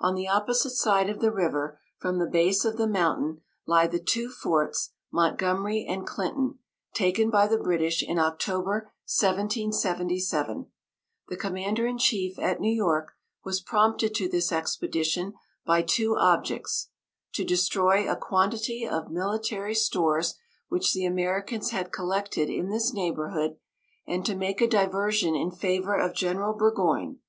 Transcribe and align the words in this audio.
On 0.00 0.16
the 0.16 0.26
opposite 0.26 0.72
side 0.72 1.08
of 1.08 1.20
the 1.20 1.30
river 1.30 1.78
from 2.00 2.18
the 2.18 2.26
base 2.26 2.64
of 2.64 2.76
the 2.78 2.88
mountain, 2.88 3.42
lie 3.64 3.86
the 3.86 4.00
two 4.02 4.28
forts 4.28 4.90
Montgomery 5.12 5.86
and 5.88 6.04
Clinton, 6.04 6.58
taken 6.94 7.30
by 7.30 7.46
the 7.46 7.58
British 7.58 8.02
in 8.02 8.18
October, 8.18 8.90
1777. 9.06 10.66
The 11.28 11.36
commander 11.36 11.86
in 11.86 11.96
chief 11.96 12.40
at 12.40 12.58
New 12.58 12.74
York 12.74 13.12
was 13.44 13.60
prompted 13.60 14.16
to 14.16 14.28
this 14.28 14.50
expedition 14.50 15.34
by 15.64 15.82
two 15.82 16.16
objects: 16.16 16.88
to 17.34 17.44
destroy 17.44 18.10
a 18.10 18.16
quantity 18.16 18.84
of 18.84 19.12
military 19.12 19.76
stores 19.76 20.34
which 20.70 20.92
the 20.92 21.04
Americans 21.06 21.70
had 21.70 21.92
collected 21.92 22.50
in 22.50 22.68
this 22.68 22.92
neighbourhood, 22.92 23.58
and 24.08 24.26
to 24.26 24.34
make 24.34 24.60
a 24.60 24.66
diversion 24.66 25.36
in 25.36 25.52
favour 25.52 25.94
of 25.94 26.14
General 26.16 26.52
Burgoyne. 26.52 27.20